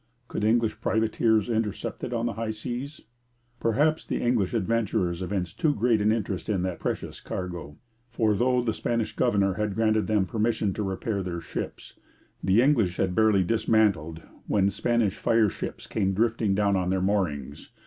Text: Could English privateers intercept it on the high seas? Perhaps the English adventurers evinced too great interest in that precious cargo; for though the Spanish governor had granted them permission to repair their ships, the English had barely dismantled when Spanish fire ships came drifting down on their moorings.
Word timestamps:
Could 0.27 0.43
English 0.43 0.81
privateers 0.81 1.47
intercept 1.47 2.03
it 2.03 2.11
on 2.11 2.25
the 2.25 2.33
high 2.33 2.49
seas? 2.49 3.01
Perhaps 3.59 4.03
the 4.03 4.19
English 4.19 4.51
adventurers 4.51 5.21
evinced 5.21 5.59
too 5.59 5.75
great 5.75 6.01
interest 6.01 6.49
in 6.49 6.63
that 6.63 6.79
precious 6.79 7.19
cargo; 7.21 7.77
for 8.09 8.33
though 8.33 8.63
the 8.63 8.73
Spanish 8.73 9.15
governor 9.15 9.53
had 9.53 9.75
granted 9.75 10.07
them 10.07 10.25
permission 10.25 10.73
to 10.73 10.81
repair 10.81 11.21
their 11.21 11.39
ships, 11.39 11.99
the 12.43 12.63
English 12.63 12.97
had 12.97 13.13
barely 13.13 13.43
dismantled 13.43 14.23
when 14.47 14.71
Spanish 14.71 15.17
fire 15.17 15.49
ships 15.49 15.85
came 15.85 16.15
drifting 16.15 16.55
down 16.55 16.75
on 16.75 16.89
their 16.89 16.99
moorings. 16.99 17.69